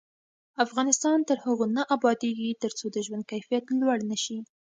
افغانستان 0.65 1.17
تر 1.29 1.37
هغو 1.45 1.65
نه 1.75 1.83
ابادیږي، 1.95 2.49
ترڅو 2.63 2.85
د 2.91 2.97
ژوند 3.05 3.23
کیفیت 3.31 3.63
لوړ 3.79 3.97
نشي. 4.11 4.39